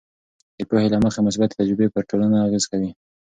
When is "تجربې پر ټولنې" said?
1.59-2.37